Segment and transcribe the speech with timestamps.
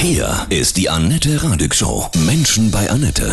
[0.00, 2.06] Hier ist die Annette Radig Show.
[2.24, 3.32] Menschen bei Annette.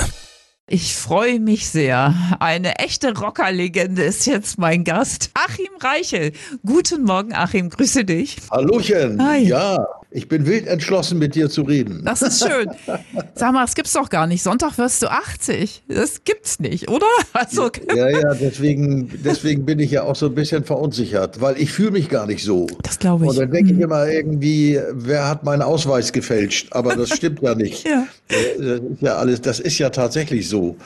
[0.68, 2.15] Ich freue mich sehr.
[2.40, 5.30] Eine echte Rockerlegende ist jetzt mein Gast.
[5.36, 6.32] Achim Reichel.
[6.66, 7.70] Guten Morgen, Achim.
[7.70, 8.38] Grüße dich.
[8.50, 9.24] Hallöchen.
[9.24, 9.44] Hi.
[9.48, 12.02] Ja, ich bin wild entschlossen, mit dir zu reden.
[12.06, 12.70] Das ist schön.
[13.36, 14.42] Sag mal, das gibt's doch gar nicht.
[14.44, 15.84] Sonntag wirst du 80.
[15.90, 17.05] Das gibt's nicht, oder?
[17.34, 21.71] Also, Ja, ja, deswegen, deswegen bin ich ja auch so ein bisschen verunsichert, weil ich
[21.73, 22.66] fühle mich gar nicht so.
[22.84, 23.31] Das glaube ich.
[23.31, 26.70] Und dann denke ich immer irgendwie, wer hat meinen Ausweis gefälscht?
[26.71, 27.86] Aber das stimmt ja nicht.
[27.86, 28.07] Ja.
[28.29, 30.77] Äh, Das ist ja alles, das ist ja tatsächlich so.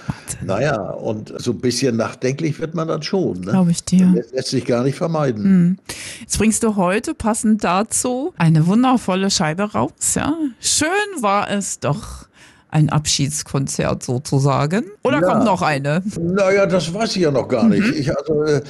[0.43, 3.41] Naja, und so ein bisschen nachdenklich wird man dann schon.
[3.41, 3.51] Ne?
[3.51, 4.11] Glaube ich dir.
[4.15, 5.77] Das lässt sich gar nicht vermeiden.
[6.21, 10.33] Jetzt bringst du heute passend dazu eine wundervolle Scheibe raus, ja?
[10.59, 10.87] Schön
[11.21, 12.27] war es doch.
[12.71, 14.85] Ein Abschiedskonzert sozusagen.
[15.03, 15.27] Oder Ja.
[15.27, 16.03] kommt noch eine?
[16.19, 17.83] Naja, das weiß ich ja noch gar nicht.
[17.95, 18.61] Ich, also, äh,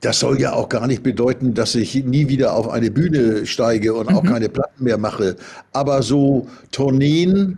[0.00, 3.94] das soll ja auch gar nicht bedeuten, dass ich nie wieder auf eine Bühne steige
[3.94, 5.36] und auch keine Platten mehr mache.
[5.72, 7.56] Aber so Tourneen,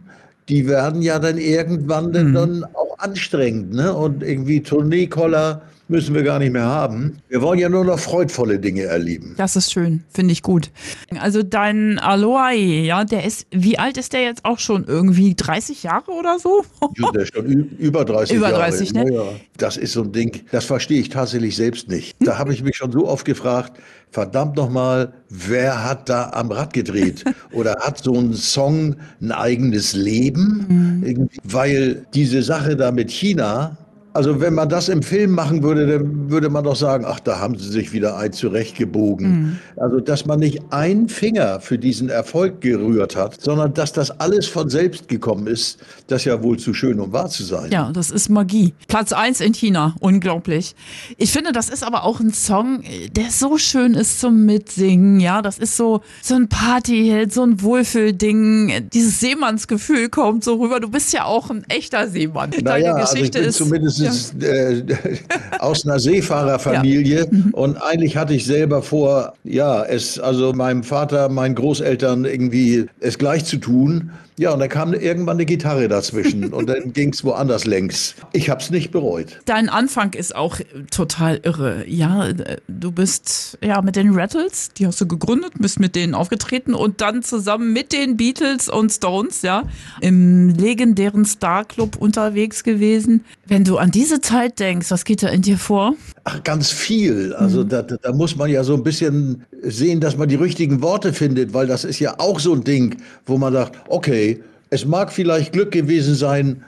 [0.50, 3.73] die werden ja dann irgendwann dann, dann auch anstrengend.
[3.73, 3.95] Ne?
[3.95, 7.19] Und irgendwie Tourneekoller müssen wir gar nicht mehr haben.
[7.28, 9.34] Wir wollen ja nur noch freudvolle Dinge erleben.
[9.39, 10.70] Das ist schön, finde ich gut.
[11.19, 14.84] Also dein Aloha, ja, der ist, wie alt ist der jetzt auch schon?
[14.84, 16.64] Irgendwie 30 Jahre oder so?
[16.97, 18.62] Ja, der ist schon über 30 Über Jahre.
[18.62, 19.12] 30, ne?
[19.12, 19.22] Ja.
[19.56, 22.17] Das ist so ein Ding, das verstehe ich tatsächlich selbst nicht.
[22.20, 23.80] Da habe ich mich schon so oft gefragt,
[24.11, 27.25] verdammt nochmal, wer hat da am Rad gedreht?
[27.52, 31.02] Oder hat so ein Song ein eigenes Leben?
[31.05, 33.77] Irgendwie, weil diese Sache da mit China,
[34.19, 37.38] also wenn man das im Film machen würde, dann würde man doch sagen, ach, da
[37.38, 39.61] haben sie sich wieder ein zurechtgebogen.
[39.77, 44.48] Also, dass man nicht einen Finger für diesen Erfolg gerührt hat, sondern dass das alles
[44.48, 47.70] von selbst gekommen ist, das ist ja wohl zu schön, um wahr zu sein.
[47.70, 48.74] Ja, das ist Magie.
[48.89, 50.74] Platz 1 in China, unglaublich.
[51.16, 55.20] Ich finde, das ist aber auch ein Song, der so schön ist zum Mitsingen.
[55.20, 58.89] Ja, das ist so, so ein Partyhit, so ein Wohlfühlding.
[58.92, 60.80] Dieses Seemannsgefühl kommt so rüber.
[60.80, 62.50] Du bist ja auch ein echter Seemann.
[62.50, 63.58] Naja, Deine also ich Geschichte bin ist.
[63.58, 64.08] zumindest
[64.41, 64.83] äh,
[65.59, 67.29] aus einer Seefahrerfamilie.
[67.52, 73.18] Und eigentlich hatte ich selber vor, ja, es, also meinem Vater, meinen Großeltern irgendwie es
[73.18, 74.11] gleich zu tun.
[74.38, 78.14] Ja, und dann kam irgendwann eine Gitarre dazwischen und dann ging es woanders längs.
[78.32, 79.38] Ich habe es nicht bereut.
[79.44, 80.58] Dein Anfang ist auch
[80.90, 81.84] total irre.
[81.86, 82.28] Ja,
[82.66, 87.00] du bist ja mit den Rattles, die hast du gegründet, bist mit denen aufgetreten und
[87.00, 89.64] dann zusammen mit den Beatles und Stones, ja,
[90.00, 93.24] im legendären Star Club unterwegs gewesen.
[93.46, 95.94] Wenn du an diese Zeit denkst, was geht da in dir vor?
[96.24, 97.32] Ach, ganz viel.
[97.34, 100.82] Also da, da da muss man ja so ein bisschen sehen, dass man die richtigen
[100.82, 104.27] Worte findet, weil das ist ja auch so ein Ding, wo man sagt, okay,
[104.70, 106.64] es mag vielleicht Glück gewesen sein,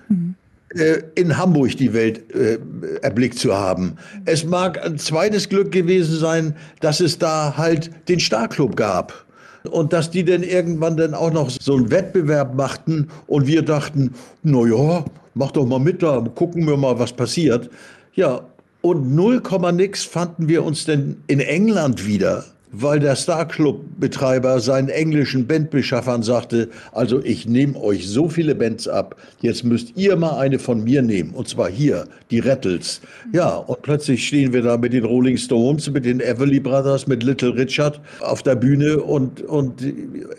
[0.74, 2.58] äh, in Hamburg die Welt äh,
[3.02, 3.96] erblickt zu haben.
[4.24, 9.26] Es mag ein zweites Glück gewesen sein, dass es da halt den Starclub gab.
[9.70, 14.14] Und dass die dann irgendwann dann auch noch so einen Wettbewerb machten und wir dachten,
[14.42, 15.04] na ja,
[15.34, 17.68] mach doch mal mit da, gucken wir mal, was passiert.
[18.14, 18.40] Ja,
[18.80, 25.46] und 0, nix fanden wir uns denn in England wieder, weil der Starclub-Betreiber seinen englischen
[25.46, 30.58] Bandbeschaffern sagte, also ich nehme euch so viele Bands ab, jetzt müsst ihr mal eine
[30.58, 33.00] von mir nehmen, und zwar hier, die Rattles.
[33.32, 37.22] Ja, und plötzlich stehen wir da mit den Rolling Stones, mit den Everly Brothers, mit
[37.22, 39.82] Little Richard auf der Bühne und, und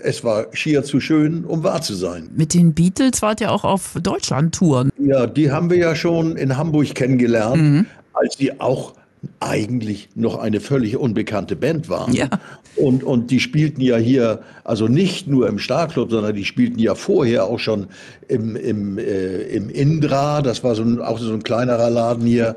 [0.03, 2.29] es war schier zu schön, um wahr zu sein.
[2.35, 4.89] Mit den Beatles wart ihr auch auf Deutschland-Touren.
[4.97, 8.93] Ja, die haben wir ja schon in Hamburg kennengelernt, als die auch
[9.39, 12.11] eigentlich noch eine völlig unbekannte Band waren.
[12.13, 12.27] Ja.
[12.75, 16.95] Und, und die spielten ja hier, also nicht nur im Starclub, sondern die spielten ja
[16.95, 17.87] vorher auch schon
[18.27, 22.55] im, im, äh, im Indra, das war so ein, auch so ein kleinerer Laden hier,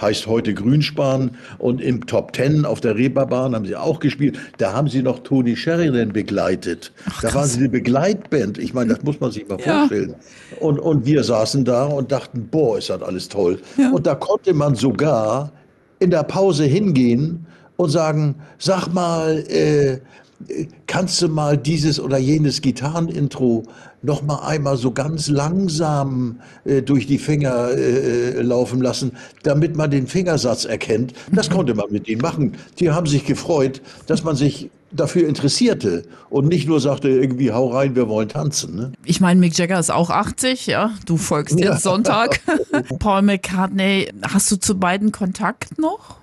[0.00, 1.32] heißt heute Grünspan.
[1.58, 4.36] Und im Top Ten auf der Reeperbahn haben sie auch gespielt.
[4.58, 6.90] Da haben sie noch Tony Sheridan begleitet.
[7.22, 8.58] da waren sie eine Begleitband.
[8.58, 9.80] Ich meine, das muss man sich mal Ja.
[9.80, 10.14] vorstellen.
[10.58, 13.60] Und, und wir saßen da und dachten, boah, ist das alles toll.
[13.92, 15.52] Und da konnte man sogar
[16.00, 17.46] in der Pause hingehen
[17.76, 19.98] und sagen, sag mal, äh,
[20.86, 23.64] kannst du mal dieses oder jenes Gitarrenintro
[24.02, 29.12] noch mal einmal so ganz langsam äh, durch die Finger äh, laufen lassen,
[29.42, 31.12] damit man den Fingersatz erkennt.
[31.32, 32.52] Das konnte man mit ihnen machen.
[32.78, 37.68] Die haben sich gefreut, dass man sich dafür interessierte und nicht nur sagte, irgendwie hau
[37.68, 38.74] rein, wir wollen tanzen.
[38.76, 38.92] Ne?
[39.04, 40.92] Ich meine, Mick Jagger ist auch 80, ja.
[41.06, 41.78] Du folgst jetzt Ja.
[41.78, 42.40] Sonntag.
[42.98, 46.19] Paul McCartney, hast du zu beiden Kontakt noch?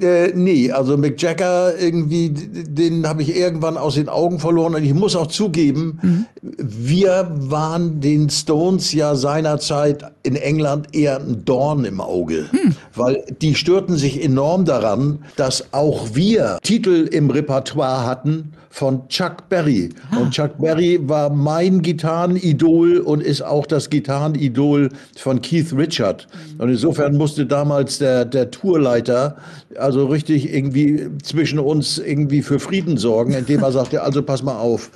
[0.00, 4.74] Äh, nee, also Mick Jagger irgendwie, den habe ich irgendwann aus den Augen verloren.
[4.74, 11.44] Und ich muss auch zugeben, wir waren den Stones ja seinerzeit in England eher ein
[11.44, 12.46] Dorn im Auge.
[12.94, 19.50] weil die störten sich enorm daran, dass auch wir Titel im Repertoire hatten von Chuck
[19.50, 19.90] Berry.
[20.10, 20.16] Ah.
[20.16, 26.26] Und Chuck Berry war mein Gitarrenidol und ist auch das Gitarrenidol von Keith Richard.
[26.56, 29.36] Und insofern musste damals der, der Tourleiter
[29.76, 34.58] also richtig irgendwie zwischen uns irgendwie für Frieden sorgen, indem er sagte, also pass mal
[34.58, 34.90] auf,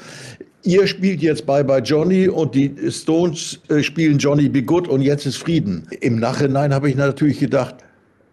[0.62, 5.02] ihr spielt jetzt Bye Bye Johnny und die Stones äh, spielen Johnny Be Good und
[5.02, 5.86] jetzt ist Frieden.
[6.00, 7.76] Im Nachhinein habe ich natürlich gedacht,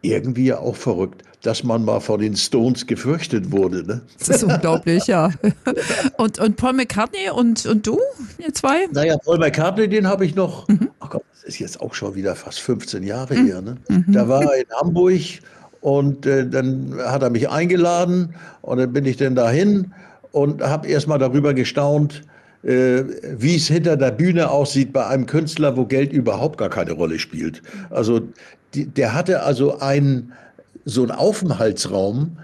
[0.01, 3.85] irgendwie ja auch verrückt, dass man mal von den Stones gefürchtet wurde.
[3.85, 4.01] Ne?
[4.17, 5.29] Das ist unglaublich, ja.
[6.17, 7.99] Und, und Paul McCartney und, und du,
[8.37, 8.87] ihr zwei?
[8.91, 10.89] Naja, Paul McCartney, den habe ich noch, mhm.
[11.01, 13.45] ach Gott, das ist jetzt auch schon wieder fast 15 Jahre mhm.
[13.45, 13.61] her.
[13.61, 13.77] Ne?
[13.89, 14.05] Mhm.
[14.07, 15.21] Da war er in Hamburg
[15.81, 19.93] und äh, dann hat er mich eingeladen und dann bin ich dann dahin
[20.31, 22.21] und habe erst mal darüber gestaunt,
[22.63, 23.03] äh,
[23.37, 27.19] wie es hinter der Bühne aussieht bei einem Künstler, wo Geld überhaupt gar keine Rolle
[27.19, 27.61] spielt.
[27.89, 28.21] Also
[28.73, 30.31] die, der hatte also einen,
[30.85, 32.37] so einen Aufenthaltsraum,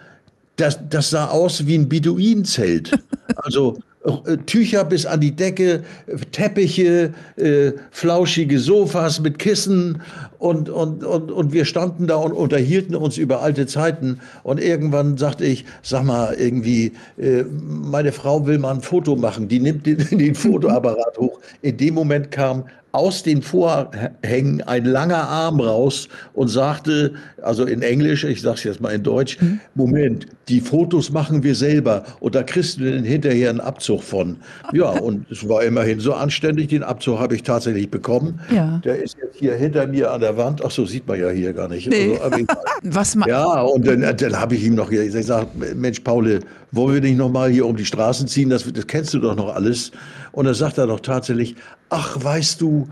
[0.56, 2.91] das, das sah aus wie ein Beduinenzelt.
[3.36, 3.77] Also
[4.25, 5.83] äh, Tücher bis an die Decke,
[6.31, 10.01] Teppiche, äh, flauschige Sofas mit Kissen
[10.39, 15.18] und, und, und, und wir standen da und unterhielten uns über alte Zeiten und irgendwann
[15.18, 19.86] sagte ich, sag mal irgendwie, äh, meine Frau will mal ein Foto machen, die nimmt
[19.86, 21.39] den, den Fotoapparat hoch.
[21.62, 27.81] In dem Moment kam aus den Vorhängen ein langer Arm raus und sagte, also in
[27.81, 29.59] Englisch, ich sage es jetzt mal in Deutsch, mhm.
[29.75, 34.38] Moment, die Fotos machen wir selber und da kriegst du denn hinterher einen Abzug von.
[34.74, 38.39] Ja, und es war immerhin so anständig, den Abzug habe ich tatsächlich bekommen.
[38.53, 38.81] Ja.
[38.83, 41.53] Der ist jetzt hier hinter mir an der Wand, ach so, sieht man ja hier
[41.53, 41.88] gar nicht.
[41.88, 42.18] Nee.
[42.18, 42.45] Also,
[42.83, 46.39] Was ja, und dann, dann habe ich ihm noch gesagt, Mensch, Paul,
[46.71, 49.36] wollen wir nicht noch mal hier um die Straßen ziehen, das, das kennst du doch
[49.36, 49.92] noch alles.
[50.31, 51.56] Und dann sagt er doch tatsächlich,
[51.89, 52.88] ach, weißt du,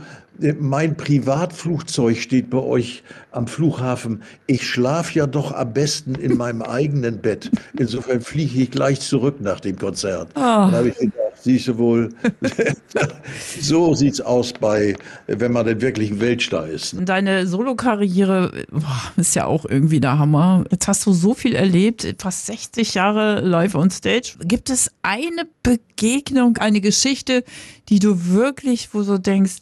[0.59, 4.21] mein Privatflugzeug steht bei euch am Flughafen.
[4.45, 7.51] Ich schlafe ja doch am besten in meinem eigenen Bett.
[7.77, 10.29] Insofern fliege ich gleich zurück nach dem Konzert.
[10.35, 10.39] Oh.
[10.39, 12.09] Dann habe ich gedacht, siehst du wohl,
[13.61, 14.95] so sieht es aus bei,
[15.27, 16.93] wenn man denn wirklich ein Weltstar ist.
[16.93, 17.05] Ne?
[17.05, 18.51] Deine Solokarriere
[19.17, 20.65] ist ja auch irgendwie der Hammer.
[20.71, 24.33] Jetzt hast du so viel erlebt, fast 60 Jahre live on stage.
[24.41, 27.43] Gibt es eine Begegnung, eine Geschichte,
[27.89, 29.61] die du wirklich, wo du denkst,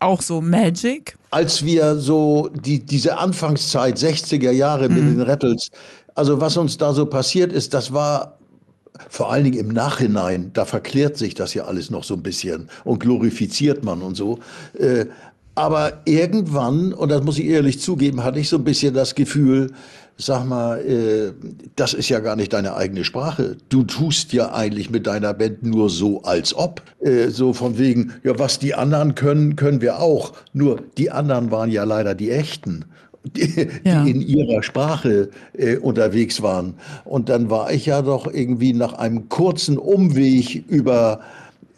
[0.00, 1.16] auch so Magic?
[1.30, 5.18] Als wir so die, diese Anfangszeit, 60er Jahre mit mhm.
[5.18, 5.70] den Rattles,
[6.14, 8.38] also was uns da so passiert ist, das war
[9.08, 12.68] vor allen Dingen im Nachhinein, da verklärt sich das ja alles noch so ein bisschen
[12.84, 14.38] und glorifiziert man und so.
[14.78, 15.06] Äh,
[15.56, 19.70] aber irgendwann, und das muss ich ehrlich zugeben, hatte ich so ein bisschen das Gefühl,
[20.16, 21.32] sag mal, äh,
[21.76, 23.56] das ist ja gar nicht deine eigene Sprache.
[23.68, 26.82] Du tust ja eigentlich mit deiner Band nur so, als ob.
[27.00, 30.32] Äh, so von wegen, ja, was die anderen können, können wir auch.
[30.52, 32.84] Nur die anderen waren ja leider die echten.
[33.26, 34.04] Die, ja.
[34.04, 36.74] die in ihrer Sprache äh, unterwegs waren.
[37.04, 41.20] Und dann war ich ja doch irgendwie nach einem kurzen Umweg über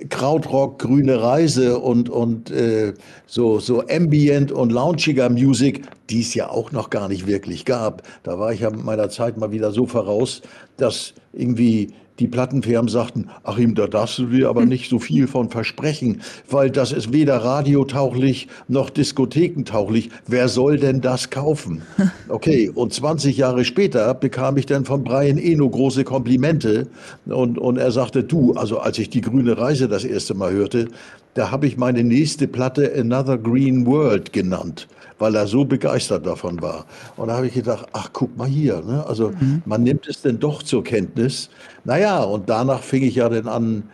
[0.09, 2.93] Krautrock, grüne Reise und, und äh,
[3.27, 8.03] so, so Ambient und Launchiger Music, die es ja auch noch gar nicht wirklich gab.
[8.23, 10.43] Da war ich ja mit meiner Zeit mal wieder so voraus,
[10.77, 15.51] dass irgendwie die Plattenfirmen sagten, Achim, da darfst du dir aber nicht so viel von
[15.51, 20.11] versprechen, weil das ist weder radiotauchlich noch diskothekentauglich.
[20.27, 21.83] Wer soll denn das kaufen?
[22.29, 26.89] Okay, und 20 Jahre später bekam ich dann von Brian Eno große Komplimente
[27.27, 30.89] und, und er sagte, du, also als ich die grüne Reise das erste Mal hörte,
[31.37, 36.61] da habe ich meine nächste Platte Another Green World genannt weil er so begeistert davon
[36.61, 36.87] war.
[37.17, 38.83] Und da habe ich gedacht, ach, guck mal hier.
[38.83, 39.05] Ne?
[39.07, 39.63] Also mhm.
[39.65, 41.49] man nimmt es denn doch zur Kenntnis.
[41.85, 43.85] Naja, und danach fing ich ja dann an,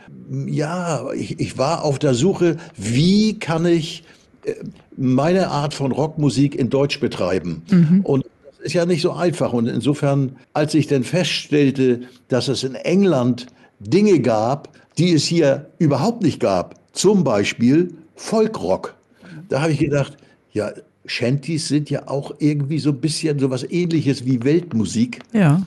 [0.46, 4.04] ja, ich, ich war auf der Suche, wie kann ich
[4.44, 4.54] äh,
[4.96, 7.62] meine Art von Rockmusik in Deutsch betreiben.
[7.70, 8.00] Mhm.
[8.02, 9.52] Und das ist ja nicht so einfach.
[9.52, 13.46] Und insofern, als ich dann feststellte, dass es in England
[13.78, 18.94] Dinge gab, die es hier überhaupt nicht gab, zum Beispiel Folkrock,
[19.48, 20.16] da habe ich gedacht,
[20.52, 20.72] ja,
[21.06, 25.20] Shanties sind ja auch irgendwie so ein bisschen so was ähnliches wie Weltmusik.
[25.32, 25.62] Ja.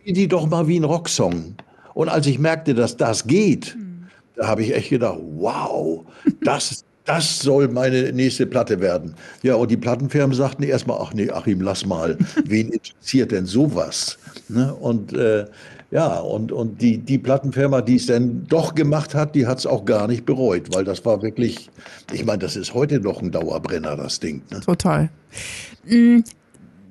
[0.00, 1.54] Spiel die doch mal wie ein Rocksong.
[1.94, 4.06] Und als ich merkte, dass das geht, hm.
[4.36, 6.04] da habe ich echt gedacht, wow,
[6.42, 9.14] das, das soll meine nächste Platte werden.
[9.42, 14.18] Ja, und die Plattenfirmen sagten erstmal, ach nee, Achim, lass mal, wen interessiert denn sowas?
[14.48, 14.74] Ne?
[14.74, 15.46] Und äh,
[15.90, 19.66] ja, und, und die, die Plattenfirma, die es dann doch gemacht hat, die hat es
[19.66, 21.68] auch gar nicht bereut, weil das war wirklich,
[22.12, 24.42] ich meine, das ist heute noch ein Dauerbrenner, das Ding.
[24.50, 24.60] Ne?
[24.60, 25.10] Total.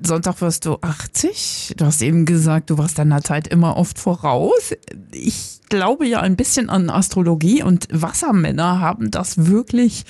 [0.01, 1.75] Sonntag wirst du 80.
[1.77, 4.73] Du hast eben gesagt, du warst deiner Zeit immer oft voraus.
[5.11, 10.03] Ich glaube ja ein bisschen an Astrologie und Wassermänner haben das wirklich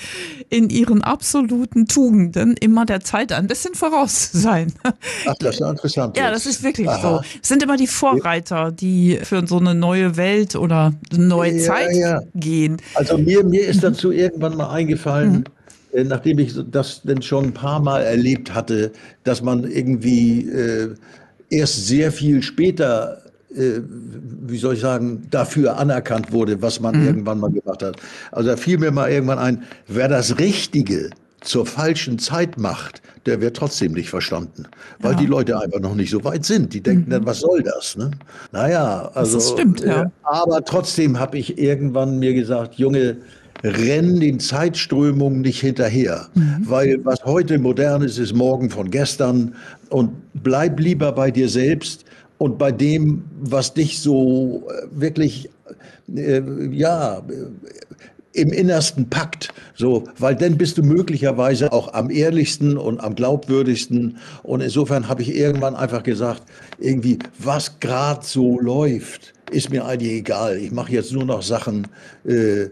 [0.50, 4.74] in ihren absoluten Tugenden immer der Zeit ein bisschen voraus sein.
[5.26, 6.18] Ach, das ist ja interessant.
[6.18, 7.02] Ja, das ist wirklich Aha.
[7.02, 7.22] so.
[7.42, 11.64] Es sind immer die Vorreiter, die für so eine neue Welt oder eine neue ja,
[11.64, 12.22] Zeit ja.
[12.36, 12.78] gehen.
[12.96, 15.44] Also mir, mir ist dazu irgendwann mal eingefallen, mhm
[15.94, 18.92] nachdem ich das denn schon ein paar Mal erlebt hatte,
[19.24, 20.96] dass man irgendwie äh,
[21.50, 23.22] erst sehr viel später
[23.56, 23.82] äh,
[24.42, 27.08] wie soll ich sagen, dafür anerkannt wurde, was man mhm.
[27.08, 27.98] irgendwann mal gemacht hat.
[28.32, 31.10] Also da fiel mir mal irgendwann ein, wer das Richtige
[31.42, 34.66] zur falschen Zeit macht, der wird trotzdem nicht verstanden,
[35.00, 35.18] weil ja.
[35.18, 36.74] die Leute einfach noch nicht so weit sind.
[36.74, 37.12] Die denken mhm.
[37.12, 37.98] dann, was soll das?
[37.98, 38.12] Ne?
[38.52, 39.38] Naja, also.
[39.38, 40.04] Das stimmt, ja.
[40.04, 43.18] Äh, aber trotzdem habe ich irgendwann mir gesagt, Junge,
[43.64, 46.58] renn den Zeitströmungen nicht hinterher, mhm.
[46.62, 49.56] weil was heute modern ist, ist morgen von gestern
[49.90, 52.06] und bleib lieber bei dir selbst
[52.38, 55.50] und bei dem, was dich so äh, wirklich,
[56.16, 57.22] äh, ja,
[58.40, 64.18] im Innersten packt, so, weil dann bist du möglicherweise auch am ehrlichsten und am glaubwürdigsten.
[64.44, 66.44] Und insofern habe ich irgendwann einfach gesagt,
[66.80, 70.58] irgendwie, was gerade so läuft, ist mir eigentlich egal.
[70.58, 71.88] Ich mache jetzt nur noch Sachen,
[72.26, 72.68] äh,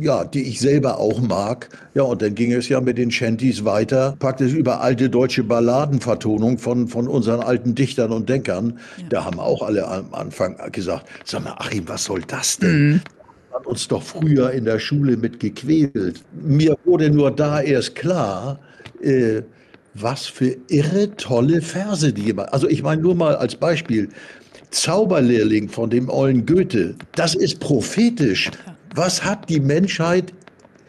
[0.00, 1.68] ja, die ich selber auch mag.
[1.94, 6.58] Ja, und dann ging es ja mit den Shanties weiter, praktisch über alte deutsche Balladenvertonung
[6.58, 8.78] von, von unseren alten Dichtern und Denkern.
[8.98, 9.04] Ja.
[9.08, 12.90] Da haben auch alle am Anfang gesagt, sag mal, Achim, was soll das denn?
[12.90, 13.00] Mhm
[13.52, 16.22] hat uns doch früher in der Schule mit gequält.
[16.32, 18.58] Mir wurde nur da erst klar,
[19.02, 19.42] äh,
[19.94, 22.52] was für irre tolle Verse die immer.
[22.52, 24.08] Also ich meine nur mal als Beispiel,
[24.70, 28.50] Zauberlehrling von dem ollen Goethe, das ist prophetisch.
[28.94, 30.32] Was hat die Menschheit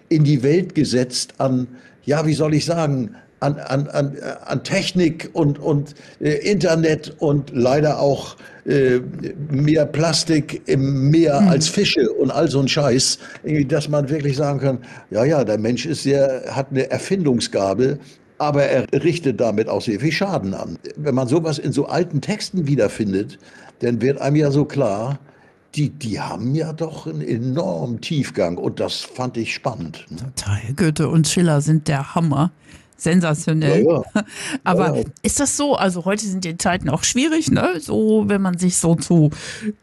[0.07, 1.67] in die Welt gesetzt an,
[2.05, 7.51] ja, wie soll ich sagen, an, an, an, an Technik und, und äh, Internet und
[7.53, 9.01] leider auch äh,
[9.51, 11.47] mehr Plastik im Meer mhm.
[11.49, 13.19] als Fische und all so ein Scheiß,
[13.67, 14.77] dass man wirklich sagen kann,
[15.09, 17.99] ja, ja, der Mensch ist sehr, hat eine Erfindungsgabe,
[18.37, 20.79] aber er richtet damit auch sehr viel Schaden an.
[20.95, 23.37] Wenn man sowas in so alten Texten wiederfindet,
[23.79, 25.19] dann wird einem ja so klar,
[25.75, 30.05] die, die haben ja doch einen enormen Tiefgang und das fand ich spannend.
[30.09, 30.61] Total.
[30.75, 32.51] Goethe und Schiller sind der Hammer
[33.03, 33.83] sensationell.
[33.83, 34.23] Ja, ja.
[34.63, 35.75] Aber ja, ist das so?
[35.75, 37.79] Also heute sind die Zeiten auch schwierig, ne?
[37.79, 39.29] So, wenn man sich so zu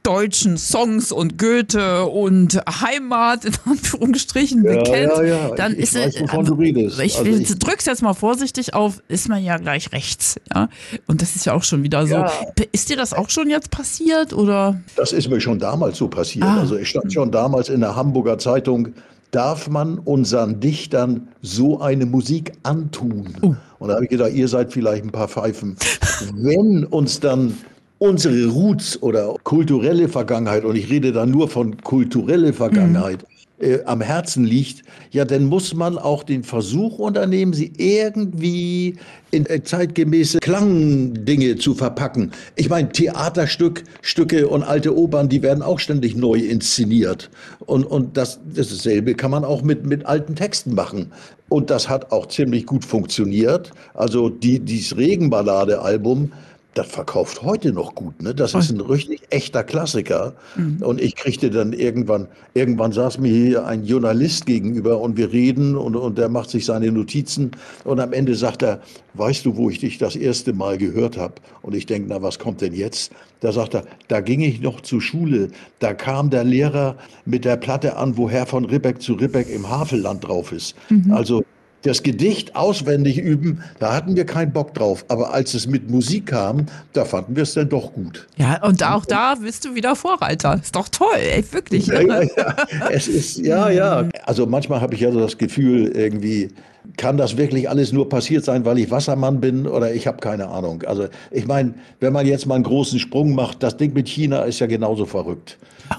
[0.03, 5.13] deutschen Songs und Goethe und Heimat in Anführungsstrichen bekennt,
[5.57, 6.31] dann ich ist weiß, es.
[6.31, 10.69] Also, ich, also ich drück's jetzt mal vorsichtig auf, ist man ja gleich rechts, ja.
[11.07, 12.25] Und das ist ja auch schon wieder so.
[12.73, 14.81] Ist dir das auch schon jetzt passiert oder?
[14.97, 16.45] Das ist mir schon damals so passiert.
[16.45, 16.61] Ah.
[16.61, 18.95] Also ich stand schon damals in der Hamburger Zeitung
[19.31, 23.35] darf man unseren Dichtern so eine Musik antun?
[23.43, 23.55] Uh.
[23.79, 25.77] Und da habe ich gedacht, ihr seid vielleicht ein paar Pfeifen.
[26.35, 27.57] Wenn uns dann
[27.99, 33.30] unsere Roots oder kulturelle Vergangenheit, und ich rede da nur von kulturelle Vergangenheit, mhm
[33.61, 38.97] äh, am Herzen liegt, ja, dann muss man auch den Versuch unternehmen, sie irgendwie
[39.31, 42.33] in äh, zeitgemäße Klangdinge zu verpacken.
[42.57, 47.31] Ich meine, Theaterstück, Stücke und alte Opern, die werden auch ständig neu inszeniert.
[47.67, 51.13] Und, und das, dasselbe kann man auch mit, mit alten Texten machen.
[51.49, 53.73] Und das hat auch ziemlich gut funktioniert.
[53.95, 56.33] Also die, dieses Regenballade-Album,
[56.75, 58.23] das verkauft heute noch gut.
[58.23, 58.35] Ne?
[58.35, 60.35] Das ist ein richtig echter Klassiker.
[60.57, 60.83] Mhm.
[60.83, 65.77] Und ich kriegte dann irgendwann, irgendwann saß mir hier ein Journalist gegenüber und wir reden
[65.77, 67.51] und, und der macht sich seine Notizen
[67.85, 68.81] und am Ende sagt er,
[69.15, 71.35] weißt du, wo ich dich das erste Mal gehört habe?
[71.63, 73.13] Und ich denke, na, was kommt denn jetzt?
[73.41, 75.49] Da sagt er, da ging ich noch zur Schule.
[75.81, 79.69] Da kam der Lehrer mit der Platte an, wo Herr von Ribbeck zu Ribbeck im
[79.69, 80.77] Havelland drauf ist.
[80.89, 81.11] Mhm.
[81.11, 81.43] Also
[81.83, 85.05] das Gedicht auswendig üben, da hatten wir keinen Bock drauf.
[85.09, 88.27] Aber als es mit Musik kam, da fanden wir es dann doch gut.
[88.37, 90.61] Ja, und auch da bist du wieder Vorreiter.
[90.63, 91.87] Ist doch toll, ey, wirklich.
[91.87, 92.57] Ja, ja, ja.
[92.91, 94.09] Es ist, ja, ja.
[94.25, 96.49] Also manchmal habe ich ja so das Gefühl, irgendwie,
[96.97, 100.49] kann das wirklich alles nur passiert sein, weil ich Wassermann bin oder ich habe keine
[100.49, 100.83] Ahnung.
[100.85, 104.43] Also ich meine, wenn man jetzt mal einen großen Sprung macht, das Ding mit China
[104.43, 105.59] ist ja genauso verrückt.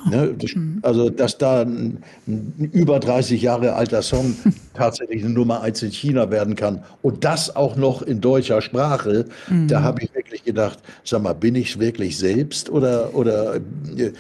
[0.10, 0.36] Ne?
[0.56, 0.80] Mhm.
[0.82, 4.36] Also, dass da ein, ein, über 30 Jahre alter Song
[4.74, 9.26] tatsächlich eine Nummer eins in China werden kann und das auch noch in deutscher Sprache,
[9.50, 9.68] mhm.
[9.68, 14.12] da habe ich wirklich gedacht, sag mal, bin ich es wirklich selbst oder, oder äh,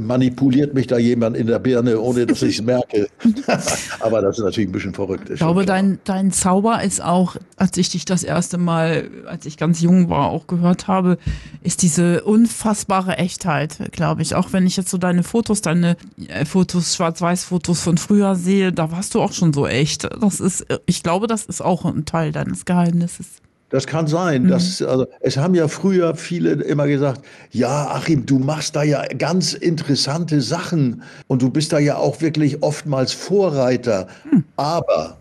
[0.00, 3.08] manipuliert mich da jemand in der Birne, ohne dass ich es merke?
[4.00, 5.28] Aber das ist natürlich ein bisschen verrückt.
[5.30, 9.56] Ich glaube, dein, dein Zauber ist auch, als ich dich das erste Mal, als ich
[9.56, 11.18] ganz jung war, auch gehört habe,
[11.62, 14.34] ist diese unfassbare Echtheit, glaube ich.
[14.34, 15.96] Auch wenn ich jetzt so deine Fotos, deine
[16.28, 20.08] äh, Fotos, Schwarz-Weiß-Fotos von früher sehe, da warst du auch schon so echt.
[20.20, 23.40] Das ist, ich glaube, das ist auch ein Teil deines Geheimnisses.
[23.70, 24.48] Das kann sein.
[24.48, 29.06] Dass, also, es haben ja früher viele immer gesagt, ja, Achim, du machst da ja
[29.16, 34.08] ganz interessante Sachen und du bist da ja auch wirklich oftmals Vorreiter.
[34.56, 35.19] Aber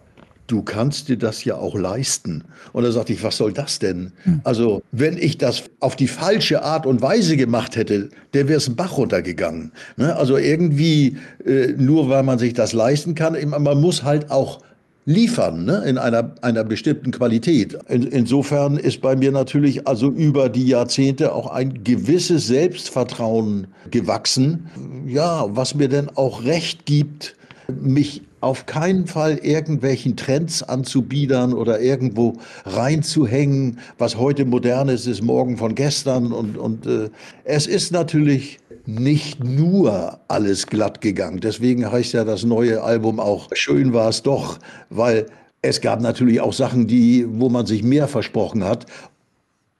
[0.50, 2.44] du kannst dir das ja auch leisten.
[2.74, 4.12] Und da sagte ich, was soll das denn?
[4.44, 8.68] Also, wenn ich das auf die falsche Art und Weise gemacht hätte, der wäre es
[8.68, 9.72] ein Bach runtergegangen.
[9.98, 10.16] Ne?
[10.16, 14.60] Also irgendwie, äh, nur weil man sich das leisten kann, man muss halt auch
[15.06, 15.84] liefern ne?
[15.86, 17.78] in einer, einer bestimmten Qualität.
[17.88, 24.68] In, insofern ist bei mir natürlich also über die Jahrzehnte auch ein gewisses Selbstvertrauen gewachsen,
[25.06, 27.36] ja, was mir denn auch recht gibt,
[27.68, 35.22] mich auf keinen Fall irgendwelchen Trends anzubiedern oder irgendwo reinzuhängen, was heute modern ist, ist
[35.22, 36.32] morgen von gestern.
[36.32, 37.10] Und, und äh,
[37.44, 41.40] es ist natürlich nicht nur alles glatt gegangen.
[41.42, 45.26] Deswegen heißt ja das neue Album auch Schön war es doch, weil
[45.62, 48.86] es gab natürlich auch Sachen, die, wo man sich mehr versprochen hat.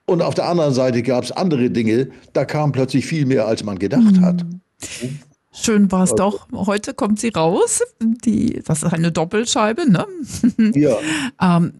[0.04, 3.64] Und auf der anderen Seite gab es andere Dinge, da kam plötzlich viel mehr, als
[3.64, 4.24] man gedacht mhm.
[4.24, 4.44] hat.
[5.52, 6.66] Schön war es also, doch.
[6.66, 7.82] Heute kommt sie raus.
[8.00, 10.06] Die, das ist eine Doppelscheibe, ne?
[10.74, 10.96] Ja.
[11.56, 11.72] ähm,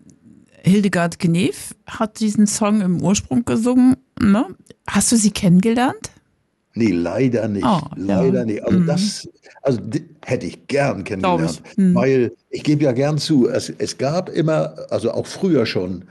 [0.63, 3.97] Hildegard Knef hat diesen Song im Ursprung gesungen.
[4.21, 4.47] Ne?
[4.87, 6.11] Hast du sie kennengelernt?
[6.75, 7.65] Nee, leider nicht.
[7.65, 8.45] Oh, leider ja.
[8.45, 8.65] nicht.
[8.65, 8.87] Also, mhm.
[8.87, 9.29] das
[9.63, 9.81] also,
[10.25, 11.63] hätte ich gern kennengelernt.
[11.71, 11.79] Ich.
[11.79, 11.95] Mhm.
[11.95, 16.05] Weil ich gebe ja gern zu, es, es gab immer, also auch früher schon,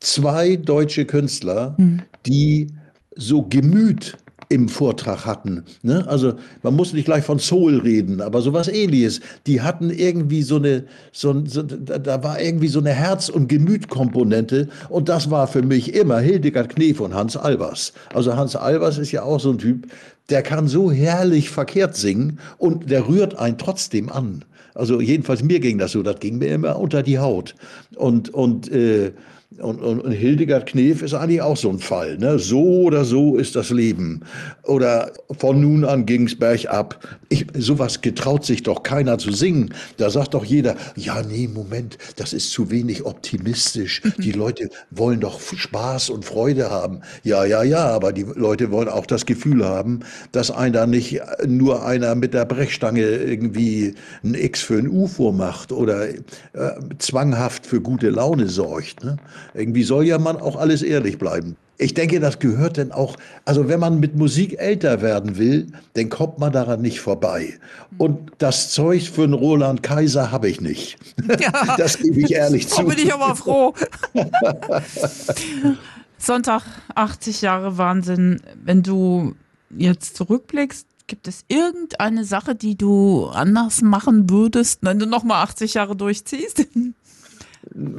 [0.00, 2.02] zwei deutsche Künstler, mhm.
[2.26, 2.68] die
[3.16, 4.16] so Gemüt
[4.48, 5.64] im Vortrag hatten.
[5.82, 6.06] Ne?
[6.08, 9.20] Also man muss nicht gleich von Soul reden, aber sowas ähnliches.
[9.46, 14.68] Die hatten irgendwie so eine, so, so, da war irgendwie so eine Herz- und Gemütkomponente
[14.88, 17.92] und das war für mich immer Hildegard Knef und Hans Albers.
[18.14, 19.86] Also Hans Albers ist ja auch so ein Typ,
[20.30, 24.44] der kann so herrlich verkehrt singen und der rührt einen trotzdem an.
[24.74, 27.54] Also jedenfalls mir ging das so, das ging mir immer unter die Haut.
[27.96, 29.12] Und, und äh,
[29.56, 32.18] und, und, und, Hildegard Knef ist eigentlich auch so ein Fall.
[32.18, 32.38] Ne?
[32.38, 34.20] So oder so ist das Leben.
[34.64, 37.00] Oder von nun an ging es bergab.
[37.30, 39.72] Ich, sowas getraut sich doch keiner zu singen.
[39.96, 44.02] Da sagt doch jeder, ja, nee, Moment, das ist zu wenig optimistisch.
[44.18, 47.00] Die Leute wollen doch Spaß und Freude haben.
[47.24, 50.00] Ja, ja, ja, aber die Leute wollen auch das Gefühl haben,
[50.30, 55.72] dass einer nicht nur einer mit der Brechstange irgendwie ein X für ein U vormacht
[55.72, 56.18] oder äh,
[56.98, 59.02] zwanghaft für gute Laune sorgt.
[59.04, 59.16] Ne?
[59.54, 61.56] Irgendwie soll ja man auch alles ehrlich bleiben.
[61.80, 66.08] Ich denke, das gehört denn auch, also wenn man mit Musik älter werden will, dann
[66.08, 67.54] kommt man daran nicht vorbei.
[67.98, 70.98] Und das Zeug für einen Roland Kaiser habe ich nicht.
[71.40, 72.82] Ja, das gebe ich ehrlich zu.
[72.82, 73.74] Da bin ich aber froh.
[76.18, 76.64] Sonntag,
[76.96, 78.40] 80 Jahre Wahnsinn.
[78.60, 79.36] Wenn du
[79.70, 85.74] jetzt zurückblickst, gibt es irgendeine Sache, die du anders machen würdest, wenn du nochmal 80
[85.74, 86.66] Jahre durchziehst?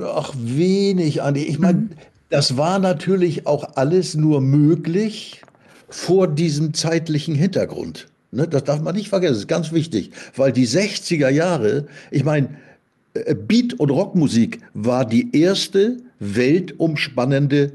[0.04, 1.44] Ach, wenig, Andi.
[1.44, 1.90] Ich meine, mhm.
[2.30, 5.42] das war natürlich auch alles nur möglich
[5.90, 8.08] vor diesem zeitlichen Hintergrund.
[8.32, 12.24] Ne, das darf man nicht vergessen, das ist ganz wichtig, weil die 60er Jahre, ich
[12.24, 12.50] meine,
[13.16, 17.72] äh, Beat- und Rockmusik war die erste weltumspannende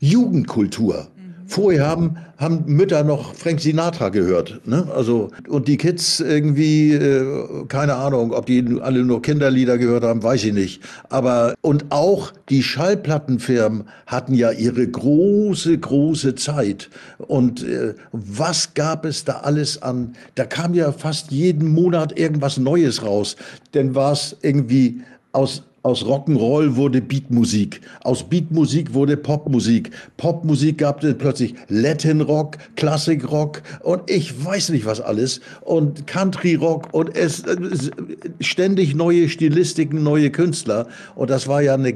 [0.00, 1.08] Jugendkultur.
[1.50, 4.60] Vorher haben, haben Mütter noch Frank Sinatra gehört.
[4.66, 4.86] Ne?
[4.94, 10.22] Also, und die Kids irgendwie, äh, keine Ahnung, ob die alle nur Kinderlieder gehört haben,
[10.22, 10.82] weiß ich nicht.
[11.08, 16.90] Aber, und auch die Schallplattenfirmen hatten ja ihre große, große Zeit.
[17.16, 20.16] Und äh, was gab es da alles an?
[20.34, 23.36] Da kam ja fast jeden Monat irgendwas Neues raus.
[23.72, 25.00] Denn war es irgendwie
[25.32, 27.80] aus aus Rock'n'Roll wurde Beatmusik.
[28.02, 29.90] Aus Beatmusik wurde Popmusik.
[30.18, 35.40] Popmusik gab es plötzlich Latin Rock, Classic Rock und ich weiß nicht was alles.
[35.62, 37.90] Und Country Rock und es, es
[38.40, 40.86] ständig neue Stilistiken, neue Künstler.
[41.14, 41.94] Und das war ja eine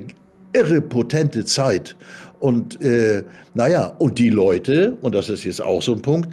[0.54, 1.94] irre potente Zeit.
[2.40, 6.30] Und äh, naja, und die Leute, und das ist jetzt auch so ein Punkt,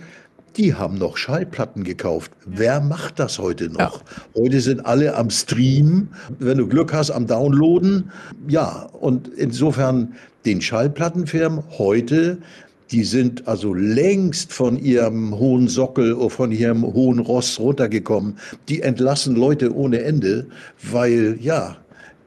[0.57, 2.31] die haben noch Schallplatten gekauft.
[2.45, 3.79] Wer macht das heute noch?
[3.79, 4.15] Ja.
[4.35, 6.09] Heute sind alle am Stream,
[6.39, 8.11] wenn du Glück hast, am Downloaden.
[8.47, 10.13] Ja, und insofern
[10.45, 12.39] den Schallplattenfirmen heute
[12.91, 18.37] die sind also längst von ihrem hohen Sockel oder von ihrem hohen Ross runtergekommen.
[18.67, 20.47] Die entlassen Leute ohne Ende,
[20.81, 21.77] weil ja,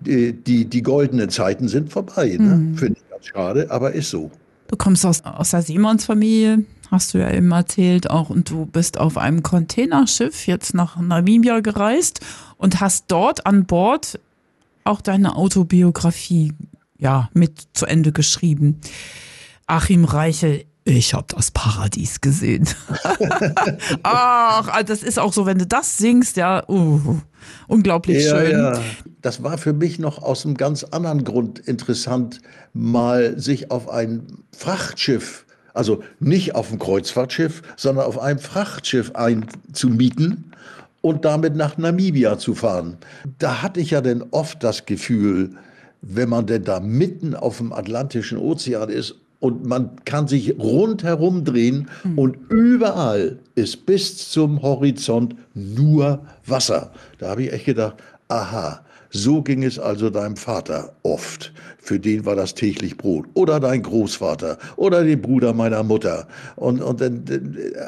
[0.00, 2.36] die, die, die goldenen Zeiten sind vorbei.
[2.38, 2.56] Ne?
[2.56, 2.76] Mhm.
[2.76, 4.30] Finde ich ganz schade, aber ist so.
[4.68, 8.98] Du kommst aus, aus der Simons-Familie, hast du ja eben erzählt auch, und du bist
[8.98, 12.20] auf einem Containerschiff jetzt nach Namibia gereist
[12.58, 14.20] und hast dort an Bord
[14.84, 16.52] auch deine Autobiografie
[16.98, 18.80] ja mit zu Ende geschrieben.
[19.66, 22.68] Achim Reichel, Ich habe das Paradies gesehen.
[24.02, 27.20] Ach, also das ist auch so, wenn du das singst, ja, uh,
[27.68, 28.50] unglaublich ja, schön.
[28.50, 28.80] Ja.
[29.20, 32.40] Das war für mich noch aus einem ganz anderen Grund interessant,
[32.72, 40.52] mal sich auf ein Frachtschiff, also nicht auf ein Kreuzfahrtschiff, sondern auf einem Frachtschiff einzumieten
[41.00, 42.96] und damit nach Namibia zu fahren.
[43.38, 45.50] Da hatte ich ja denn oft das Gefühl,
[46.00, 51.44] wenn man denn da mitten auf dem Atlantischen Ozean ist und man kann sich rundherum
[51.44, 52.18] drehen mhm.
[52.18, 56.92] und überall ist bis zum Horizont nur Wasser.
[57.18, 57.96] Da habe ich echt gedacht,
[58.28, 61.52] aha, so ging es also deinem Vater oft.
[61.78, 63.26] Für den war das täglich Brot.
[63.34, 66.26] Oder dein Großvater oder den Bruder meiner Mutter.
[66.56, 67.24] Und, und dann,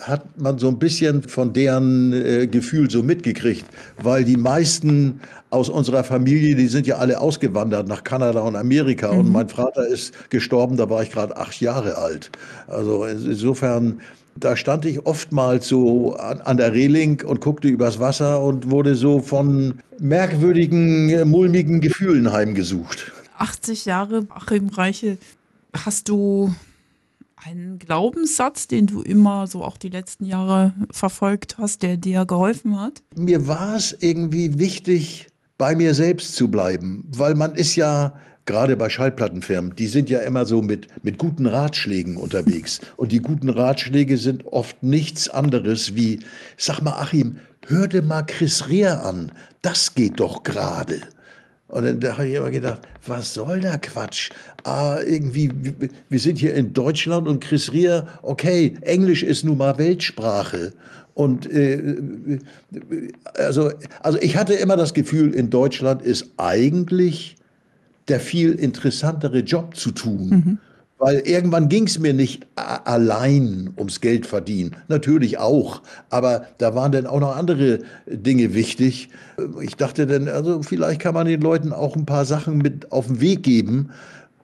[0.02, 3.64] hat man so ein bisschen von deren äh, Gefühl so mitgekriegt,
[4.02, 9.12] weil die meisten aus unserer Familie, die sind ja alle ausgewandert nach Kanada und Amerika.
[9.12, 9.20] Mhm.
[9.20, 12.30] Und mein Vater ist gestorben, da war ich gerade acht Jahre alt.
[12.66, 14.00] Also insofern
[14.36, 18.94] da stand ich oftmals so an, an, der Reling und guckte übers Wasser und wurde
[18.94, 23.12] so von merkwürdigen, mulmigen Gefühlen heimgesucht.
[23.38, 25.18] 80 Jahre Achim Reiche,
[25.72, 26.54] hast du
[27.36, 32.80] einen Glaubenssatz, den du immer so auch die letzten Jahre verfolgt hast, der dir geholfen
[32.80, 33.02] hat?
[33.16, 38.14] Mir war es irgendwie wichtig, bei mir selbst zu bleiben, weil man ist ja
[38.46, 42.80] gerade bei Schallplattenfirmen, die sind ja immer so mit, mit guten Ratschlägen unterwegs.
[42.96, 46.20] Und die guten Ratschläge sind oft nichts anderes wie,
[46.56, 49.32] sag mal, Achim, hör dir mal Chris Rehr an.
[49.62, 51.00] Das geht doch gerade.
[51.68, 54.30] Und dann da habe ich immer gedacht, was soll der Quatsch?
[54.64, 55.50] Ah, irgendwie,
[56.08, 60.72] wir sind hier in Deutschland und Chris Rehr, okay, Englisch ist nun mal Weltsprache.
[61.14, 61.96] Und äh,
[63.34, 63.70] also,
[64.02, 67.36] also ich hatte immer das Gefühl, in Deutschland ist eigentlich
[68.08, 70.28] der viel interessantere Job zu tun.
[70.28, 70.58] Mhm.
[70.98, 74.76] Weil irgendwann ging es mir nicht allein ums Geld verdienen.
[74.88, 75.82] Natürlich auch.
[76.08, 79.10] Aber da waren dann auch noch andere Dinge wichtig.
[79.60, 83.08] Ich dachte dann, also vielleicht kann man den Leuten auch ein paar Sachen mit auf
[83.08, 83.90] den Weg geben.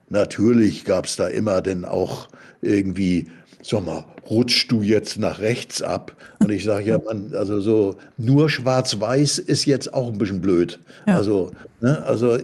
[0.09, 2.29] Natürlich gab es da immer dann auch
[2.63, 3.29] irgendwie
[3.63, 6.17] sag mal, rutschst du jetzt nach rechts ab?
[6.39, 10.79] Und ich sage ja, man, also so nur schwarz-weiß ist jetzt auch ein bisschen blöd.
[11.07, 11.17] Ja.
[11.17, 12.39] Also, ne, also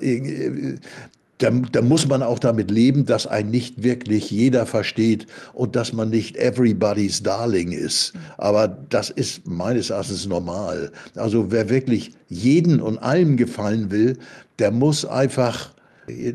[1.38, 5.92] da, da, muss man auch damit leben, dass ein nicht wirklich jeder versteht und dass
[5.92, 8.14] man nicht everybody's darling ist.
[8.38, 10.90] Aber das ist meines Erachtens normal.
[11.14, 14.18] Also wer wirklich jeden und allem gefallen will,
[14.58, 15.75] der muss einfach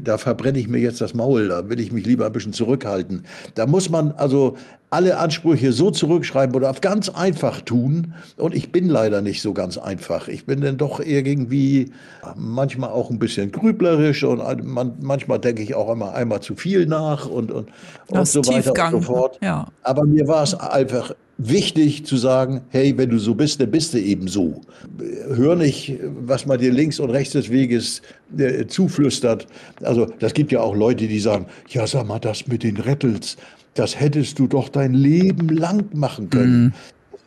[0.03, 3.25] da verbrenne ich mir jetzt das Maul, da will ich mich lieber ein bisschen zurückhalten.
[3.55, 4.57] Da muss man also
[4.89, 8.13] alle Ansprüche so zurückschreiben oder auf ganz einfach tun.
[8.35, 10.27] Und ich bin leider nicht so ganz einfach.
[10.27, 11.91] Ich bin dann doch irgendwie
[12.35, 16.85] manchmal auch ein bisschen grüblerisch und man, manchmal denke ich auch immer einmal zu viel
[16.85, 17.69] nach und, und,
[18.07, 19.39] und so weiter und so fort.
[19.41, 19.67] Ja.
[19.83, 21.13] Aber mir war es einfach
[21.49, 24.61] wichtig zu sagen, hey, wenn du so bist, dann bist du eben so.
[25.35, 28.01] Hör nicht, was man dir links und rechts des Weges
[28.37, 29.47] äh, zuflüstert.
[29.81, 33.37] Also das gibt ja auch Leute, die sagen, ja, sag mal, das mit den Rettels,
[33.73, 36.63] das hättest du doch dein Leben lang machen können.
[36.63, 36.73] Mhm.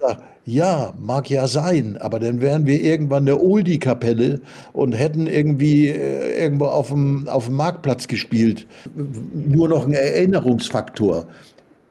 [0.00, 4.40] Sag, ja, mag ja sein, aber dann wären wir irgendwann eine Oldie-Kapelle
[4.74, 8.66] und hätten irgendwie äh, irgendwo auf dem, auf dem Marktplatz gespielt.
[8.94, 11.26] Nur noch ein Erinnerungsfaktor.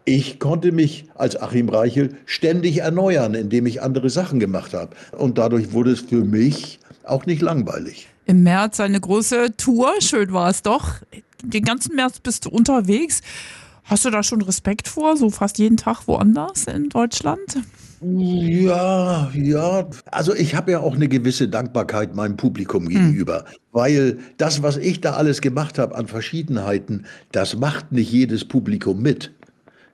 [0.05, 4.95] Ich konnte mich als Achim Reichel ständig erneuern, indem ich andere Sachen gemacht habe.
[5.17, 8.07] Und dadurch wurde es für mich auch nicht langweilig.
[8.25, 10.95] Im März eine große Tour, schön war es doch.
[11.41, 13.21] Den ganzen März bist du unterwegs.
[13.85, 17.57] Hast du da schon Respekt vor, so fast jeden Tag woanders in Deutschland?
[18.01, 19.89] Ja, ja.
[20.11, 22.89] Also ich habe ja auch eine gewisse Dankbarkeit meinem Publikum hm.
[22.89, 23.55] gegenüber, hm.
[23.71, 29.01] weil das, was ich da alles gemacht habe an Verschiedenheiten, das macht nicht jedes Publikum
[29.01, 29.31] mit.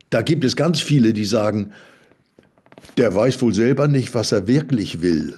[0.10, 1.72] Da gibt es ganz viele, die sagen,
[2.98, 5.36] der weiß wohl selber nicht, was er wirklich will.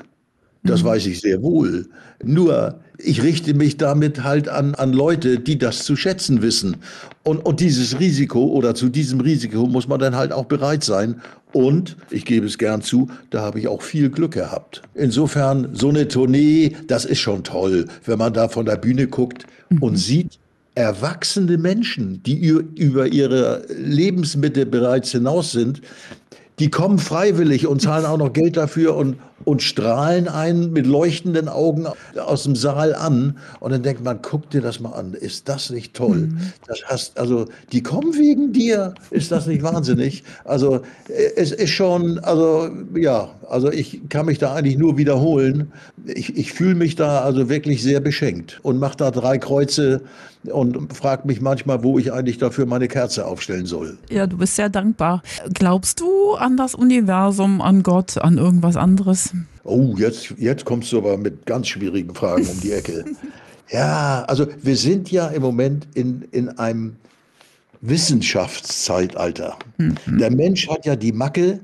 [0.63, 0.87] Das mhm.
[0.87, 1.87] weiß ich sehr wohl.
[2.23, 6.77] Nur, ich richte mich damit halt an, an Leute, die das zu schätzen wissen.
[7.23, 11.21] Und, und dieses Risiko oder zu diesem Risiko muss man dann halt auch bereit sein.
[11.51, 14.83] Und ich gebe es gern zu, da habe ich auch viel Glück gehabt.
[14.93, 19.45] Insofern, so eine Tournee, das ist schon toll, wenn man da von der Bühne guckt
[19.69, 19.79] mhm.
[19.79, 20.39] und sieht,
[20.75, 25.81] erwachsene Menschen, die über ihre Lebensmittel bereits hinaus sind,
[26.59, 31.47] die kommen freiwillig und zahlen auch noch Geld dafür und, und strahlen einen mit leuchtenden
[31.47, 33.37] Augen aus dem Saal an.
[33.59, 36.17] Und dann denkt man, guck dir das mal an, ist das nicht toll?
[36.17, 36.39] Mhm.
[36.67, 38.93] Das hast, also, die kommen wegen dir.
[39.09, 40.23] Ist das nicht wahnsinnig?
[40.45, 40.81] Also,
[41.35, 45.71] es ist schon, also, ja, also ich kann mich da eigentlich nur wiederholen.
[46.05, 50.01] Ich, ich fühle mich da also wirklich sehr beschenkt und mache da drei Kreuze
[50.45, 53.97] und fragt mich manchmal, wo ich eigentlich dafür meine Kerze aufstellen soll.
[54.09, 55.21] Ja, du bist sehr dankbar.
[55.53, 59.30] Glaubst du an das Universum, an Gott, an irgendwas anderes?
[59.63, 63.05] Oh, jetzt, jetzt kommst du aber mit ganz schwierigen Fragen um die Ecke.
[63.69, 66.95] ja, also wir sind ja im Moment in, in einem
[67.81, 69.57] Wissenschaftszeitalter.
[69.77, 69.95] Mhm.
[70.19, 71.59] Der Mensch hat ja die Macke,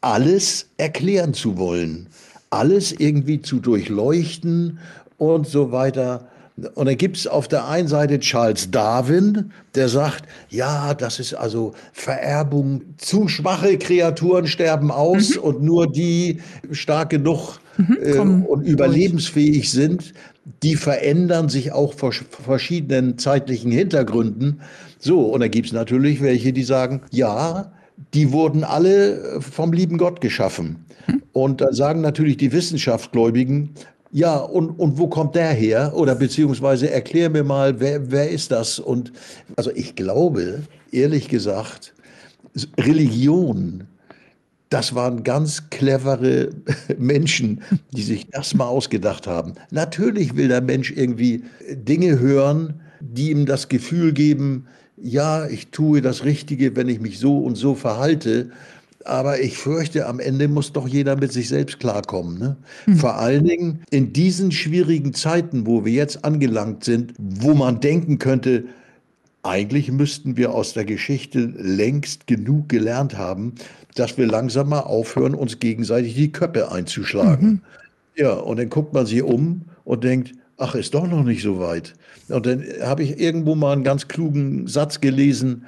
[0.00, 2.08] alles erklären zu wollen,
[2.50, 4.78] alles irgendwie zu durchleuchten
[5.16, 6.28] und so weiter.
[6.74, 11.32] Und dann gibt es auf der einen Seite Charles Darwin, der sagt, ja, das ist
[11.32, 15.42] also Vererbung, zu schwache Kreaturen sterben aus mhm.
[15.42, 20.12] und nur die stark genug mhm, äh, und überlebensfähig sind,
[20.62, 24.60] die verändern sich auch vor verschiedenen zeitlichen Hintergründen.
[24.98, 27.72] So, und da gibt es natürlich welche, die sagen, ja,
[28.12, 30.84] die wurden alle vom lieben Gott geschaffen.
[31.06, 31.22] Mhm.
[31.32, 33.70] Und da sagen natürlich die Wissenschaftsgläubigen,
[34.12, 35.92] ja, und, und wo kommt der her?
[35.94, 38.78] Oder beziehungsweise erklär mir mal, wer, wer ist das?
[38.78, 39.10] Und
[39.56, 41.94] also ich glaube, ehrlich gesagt,
[42.78, 43.84] Religion,
[44.68, 46.50] das waren ganz clevere
[46.98, 49.54] Menschen, die sich das mal ausgedacht haben.
[49.70, 56.02] Natürlich will der Mensch irgendwie Dinge hören, die ihm das Gefühl geben, ja, ich tue
[56.02, 58.50] das Richtige, wenn ich mich so und so verhalte.
[59.04, 62.38] Aber ich fürchte, am Ende muss doch jeder mit sich selbst klarkommen.
[62.38, 62.56] Ne?
[62.86, 62.96] Mhm.
[62.96, 68.18] Vor allen Dingen in diesen schwierigen Zeiten, wo wir jetzt angelangt sind, wo man denken
[68.18, 68.64] könnte,
[69.42, 73.54] eigentlich müssten wir aus der Geschichte längst genug gelernt haben,
[73.94, 77.48] dass wir langsam mal aufhören, uns gegenseitig die Köpfe einzuschlagen.
[77.48, 77.60] Mhm.
[78.14, 81.58] Ja, und dann guckt man sich um und denkt, ach, ist doch noch nicht so
[81.58, 81.94] weit.
[82.28, 85.64] Und dann habe ich irgendwo mal einen ganz klugen Satz gelesen,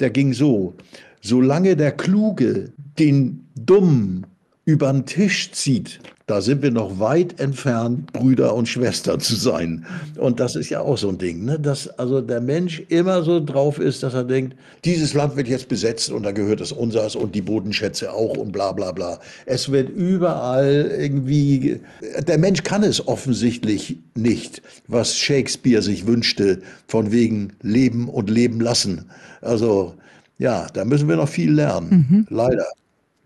[0.00, 0.74] der ging so.
[1.20, 4.26] Solange der Kluge den Dummen
[4.64, 9.86] über den Tisch zieht, da sind wir noch weit entfernt, Brüder und Schwestern zu sein.
[10.18, 11.58] Und das ist ja auch so ein Ding, ne?
[11.58, 14.54] dass also der Mensch immer so drauf ist, dass er denkt,
[14.84, 18.52] dieses Land wird jetzt besetzt und da gehört es unseres und die Bodenschätze auch und
[18.52, 19.18] bla bla bla.
[19.46, 21.80] Es wird überall irgendwie,
[22.26, 28.60] der Mensch kann es offensichtlich nicht, was Shakespeare sich wünschte, von wegen Leben und Leben
[28.60, 29.06] lassen.
[29.40, 29.94] Also
[30.38, 32.26] ja, da müssen wir noch viel lernen, mhm.
[32.30, 32.66] leider.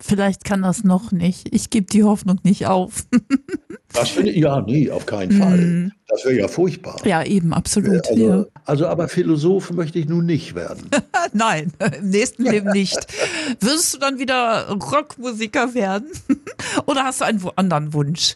[0.04, 1.54] Vielleicht kann das noch nicht.
[1.54, 3.06] Ich gebe die Hoffnung nicht auf.
[3.92, 5.58] das finde ich, ja, nee, auf keinen Fall.
[5.58, 5.92] Mm.
[6.08, 6.96] Das wäre ja furchtbar.
[7.04, 8.08] Ja, eben, absolut.
[8.08, 8.44] Also, ja.
[8.64, 10.90] also aber Philosoph möchte ich nun nicht werden.
[11.32, 12.98] Nein, im nächsten Leben nicht.
[13.60, 16.08] Wirst du dann wieder Rockmusiker werden?
[16.86, 18.34] Oder hast du einen anderen Wunsch?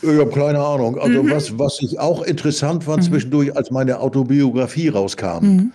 [0.00, 0.96] Ich habe keine Ahnung.
[0.96, 1.30] Also mhm.
[1.32, 3.06] was, was ich auch interessant fand mhm.
[3.08, 5.44] zwischendurch, als meine Autobiografie rauskam.
[5.44, 5.72] Mhm.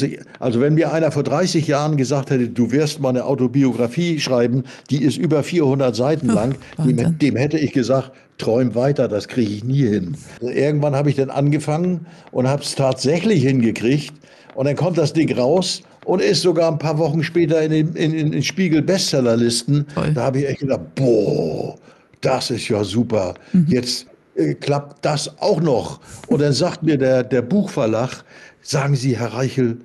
[0.00, 4.18] Ich, also wenn mir einer vor 30 Jahren gesagt hätte, du wirst mal eine Autobiografie
[4.20, 9.28] schreiben, die ist über 400 Seiten lang, dem, dem, hätte ich gesagt, träum weiter, das
[9.28, 10.16] kriege ich nie hin.
[10.40, 14.14] Irgendwann habe ich dann angefangen und habe es tatsächlich hingekriegt
[14.54, 17.94] und dann kommt das Ding raus und ist sogar ein paar Wochen später in den,
[17.94, 19.86] in, in den Spiegel Bestsellerlisten.
[20.14, 21.76] Da habe ich echt gedacht, boah,
[22.20, 23.34] das ist ja super.
[23.52, 23.66] Mhm.
[23.68, 26.00] Jetzt äh, klappt das auch noch.
[26.28, 28.24] Und dann sagt mir der, der Buchverlag,
[28.62, 29.78] Sagen Sie, Herr Reichel,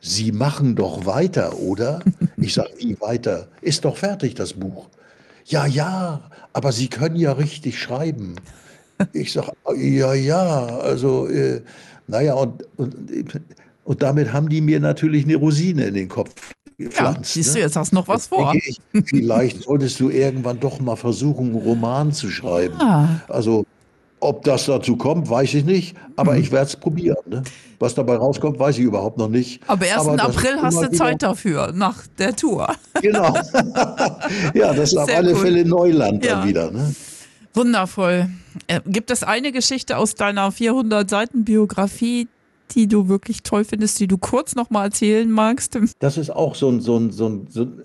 [0.00, 2.00] Sie machen doch weiter, oder?
[2.38, 3.48] Ich sage, wie weiter?
[3.60, 4.88] Ist doch fertig, das Buch.
[5.44, 8.34] Ja, ja, aber Sie können ja richtig schreiben.
[9.12, 11.60] Ich sage, ja, ja, also, äh,
[12.06, 12.94] naja, und, und,
[13.84, 16.34] und damit haben die mir natürlich eine Rosine in den Kopf
[16.78, 17.36] gepflanzt.
[17.36, 17.64] Ja, siehst du, ne?
[17.64, 18.54] jetzt hast du noch was vor.
[18.54, 22.74] Ich, vielleicht solltest du irgendwann doch mal versuchen, einen Roman zu schreiben.
[22.80, 23.20] Ah.
[23.28, 23.66] Also,
[24.22, 26.40] ob das dazu kommt, weiß ich nicht, aber mhm.
[26.40, 27.16] ich werde es probieren.
[27.26, 27.42] Ne?
[27.78, 29.60] Was dabei rauskommt, weiß ich überhaupt noch nicht.
[29.66, 29.96] Aber 1.
[29.96, 32.68] Aber April hast du Zeit dafür, nach der Tour.
[33.00, 33.34] Genau.
[34.54, 35.40] ja, das ist Sehr auf alle cool.
[35.40, 36.36] Fälle Neuland ja.
[36.36, 36.70] dann wieder.
[36.70, 36.94] Ne?
[37.54, 38.28] Wundervoll.
[38.68, 42.28] Äh, gibt es eine Geschichte aus deiner 400 Seiten Biografie,
[42.70, 45.76] die du wirklich toll findest, die du kurz noch mal erzählen magst?
[45.98, 47.82] Das ist auch so ein, so ein, so ein, so ein,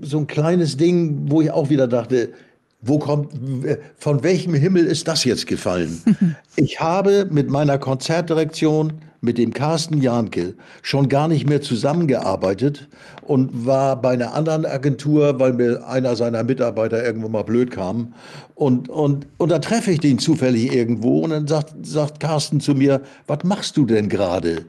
[0.00, 2.32] so ein kleines Ding, wo ich auch wieder dachte,
[2.82, 3.32] wo kommt,
[3.98, 6.02] von welchem Himmel ist das jetzt gefallen?
[6.56, 12.88] Ich habe mit meiner Konzertdirektion, mit dem Carsten Janke, schon gar nicht mehr zusammengearbeitet
[13.22, 18.12] und war bei einer anderen Agentur, weil mir einer seiner Mitarbeiter irgendwo mal blöd kam.
[18.54, 22.74] Und, und, und da treffe ich den zufällig irgendwo und dann sagt, sagt Carsten zu
[22.74, 24.66] mir, was machst du denn gerade?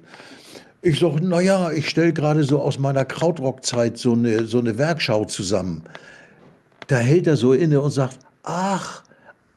[0.81, 5.25] Ich sage, naja, ich stelle gerade so aus meiner Krautrockzeit so eine, so eine Werkschau
[5.25, 5.83] zusammen
[6.87, 9.03] da hält er so inne und sagt, ach,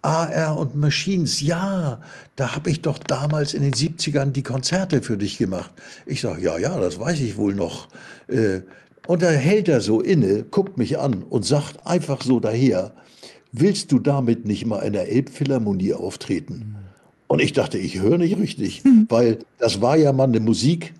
[0.02, 2.00] AR und Machines, ja,
[2.36, 5.72] da habe ich doch damals in den 70ern die Konzerte für dich gemacht.
[6.04, 7.88] Ich sage, ja, ja, das weiß ich wohl noch.
[8.28, 8.60] Äh,
[9.06, 12.92] und da hält er so inne, guckt mich an und sagt einfach so daher,
[13.52, 16.76] willst du damit nicht mal in der Elbphilharmonie auftreten?
[17.26, 20.92] Und ich dachte, ich höre nicht richtig, weil das war ja mal eine Musik,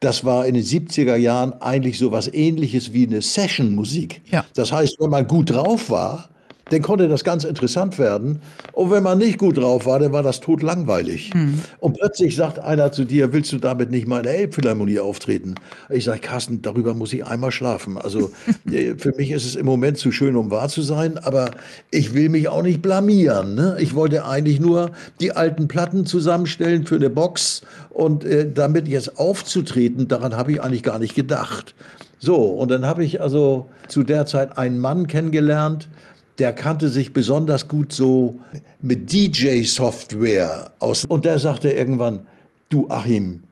[0.00, 4.22] das war in den 70er Jahren eigentlich so was ähnliches wie eine Session-Musik.
[4.30, 4.46] Ja.
[4.54, 6.30] Das heißt, wenn man gut drauf war,
[6.70, 8.40] dann konnte das ganz interessant werden.
[8.72, 11.32] Und wenn man nicht gut drauf war, dann war das totlangweilig.
[11.78, 15.56] Und plötzlich sagt einer zu dir, willst du damit nicht mal in der Elbphilharmonie auftreten?
[15.88, 17.98] Ich sage, Carsten, darüber muss ich einmal schlafen.
[17.98, 18.30] Also
[18.70, 21.50] äh, für mich ist es im Moment zu schön, um wahr zu sein, aber
[21.90, 23.54] ich will mich auch nicht blamieren.
[23.54, 23.76] Ne?
[23.80, 29.18] Ich wollte eigentlich nur die alten Platten zusammenstellen für eine Box und äh, damit jetzt
[29.18, 31.74] aufzutreten, daran habe ich eigentlich gar nicht gedacht.
[32.18, 35.88] So, und dann habe ich also zu der Zeit einen Mann kennengelernt,
[36.38, 38.38] der kannte sich besonders gut so
[38.80, 41.04] mit DJ-Software aus.
[41.04, 42.26] Und der sagte irgendwann,
[42.68, 43.42] du Achim,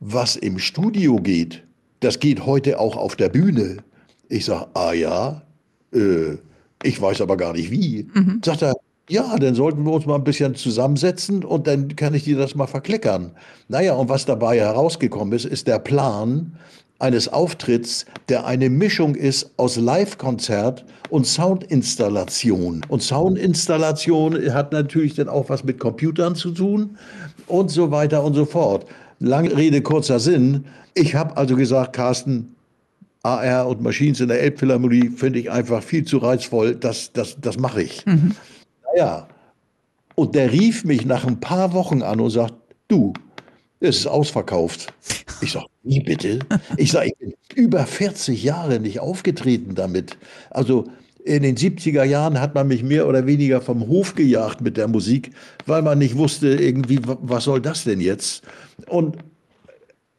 [0.00, 1.62] was im Studio geht,
[2.00, 3.78] das geht heute auch auf der Bühne.
[4.28, 5.42] Ich sage, ah ja,
[5.92, 6.36] äh,
[6.82, 8.06] ich weiß aber gar nicht wie.
[8.44, 8.74] Sagt er,
[9.08, 12.54] ja, dann sollten wir uns mal ein bisschen zusammensetzen und dann kann ich dir das
[12.54, 13.32] mal verkleckern.
[13.68, 16.56] Naja, und was dabei herausgekommen ist, ist der Plan
[16.98, 22.82] eines Auftritts, der eine Mischung ist aus Live-Konzert und Soundinstallation.
[22.88, 26.96] Und Soundinstallation hat natürlich dann auch was mit Computern zu tun
[27.46, 28.86] und so weiter und so fort.
[29.18, 30.64] Lange Rede, kurzer Sinn.
[30.94, 32.56] Ich habe also gesagt, Carsten,
[33.22, 36.76] AR und Machines in der Elbphilharmonie finde ich einfach viel zu reizvoll.
[36.76, 38.04] Das, das, das mache ich.
[38.94, 39.26] Naja,
[40.14, 42.54] und der rief mich nach ein paar Wochen an und sagt,
[42.88, 43.12] du,
[43.80, 44.92] es ist ausverkauft.
[45.40, 46.38] Ich sage, wie bitte?
[46.76, 50.16] Ich sage, ich bin über 40 Jahre nicht aufgetreten damit.
[50.50, 50.84] Also
[51.24, 54.88] in den 70er Jahren hat man mich mehr oder weniger vom Hof gejagt mit der
[54.88, 55.32] Musik,
[55.66, 58.44] weil man nicht wusste, irgendwie, wa- was soll das denn jetzt?
[58.88, 59.16] Und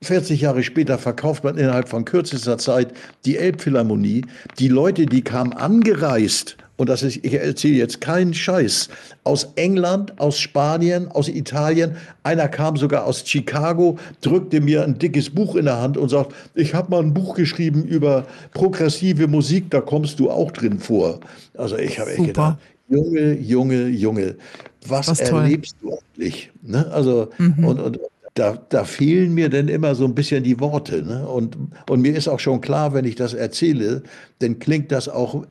[0.04, 2.94] 40 Jahre später verkauft man innerhalb von kürzester Zeit
[3.26, 4.26] die Elbphilharmonie.
[4.60, 8.90] Die Leute, die kamen angereist, und das ist, ich erzähle jetzt keinen Scheiß,
[9.24, 11.98] aus England, aus Spanien, aus Italien.
[12.24, 16.34] Einer kam sogar aus Chicago, drückte mir ein dickes Buch in der Hand und sagt,
[16.54, 21.20] ich habe mal ein Buch geschrieben über progressive Musik, da kommst du auch drin vor.
[21.56, 22.60] Also ich habe echt gedacht,
[22.90, 24.36] Junge, Junge, Junge,
[24.88, 25.42] was, Was toll.
[25.42, 26.52] erlebst du eigentlich?
[26.62, 26.90] Ne?
[26.92, 28.00] Also, und, und
[28.38, 31.04] da, da fehlen mir dann immer so ein bisschen die Worte.
[31.04, 31.28] Ne?
[31.28, 31.58] Und,
[31.90, 34.04] und mir ist auch schon klar, wenn ich das erzähle,
[34.40, 35.46] dann klingt das auch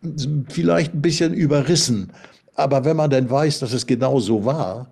[0.49, 2.13] vielleicht ein bisschen überrissen.
[2.55, 4.89] Aber wenn man dann weiß, dass es genau so war,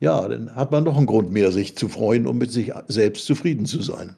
[0.00, 3.26] ja, dann hat man noch einen Grund mehr, sich zu freuen und mit sich selbst
[3.26, 4.16] zufrieden zu sein.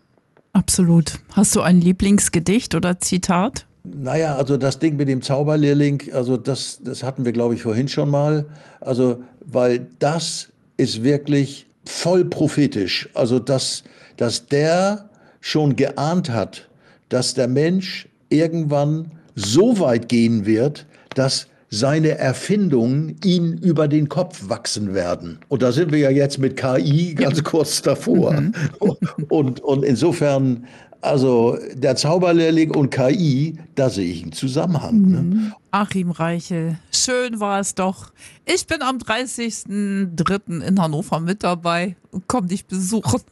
[0.52, 1.18] Absolut.
[1.32, 3.66] Hast du ein Lieblingsgedicht oder Zitat?
[3.84, 7.88] Naja, also das Ding mit dem Zauberlehrling, also das, das hatten wir, glaube ich, vorhin
[7.88, 8.46] schon mal.
[8.80, 13.08] Also, weil das ist wirklich voll prophetisch.
[13.14, 13.84] Also, dass,
[14.16, 15.08] dass der
[15.40, 16.68] schon geahnt hat,
[17.08, 24.48] dass der Mensch irgendwann so weit gehen wird, dass seine Erfindungen ihn über den Kopf
[24.48, 25.38] wachsen werden.
[25.48, 28.42] Und da sind wir ja jetzt mit KI ganz kurz davor.
[29.28, 30.66] Und, und insofern,
[31.00, 35.00] also der Zauberlehrling und KI, da sehe ich einen Zusammenhang.
[35.02, 35.52] Ne?
[35.70, 38.12] Achim Reichel, schön war es doch.
[38.44, 40.62] Ich bin am 30.03.
[40.62, 43.20] in Hannover mit dabei und komm dich besuchen.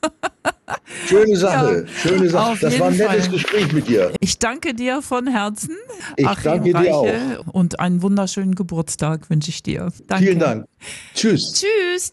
[1.07, 2.59] Schöne Sache, Ja, schöne Sache.
[2.61, 3.33] Das war ein nettes Fall.
[3.35, 4.13] Gespräch mit dir.
[4.21, 5.77] Ich danke dir von Herzen.
[6.17, 7.07] Ich danke dir auch.
[7.53, 9.93] Und einen wunderschönen Geburtstag wünsche ich dir.
[10.07, 10.25] Danke.
[10.25, 10.67] Vielen Dank.
[11.15, 11.53] Tschüss.
[11.53, 12.13] Tschüss.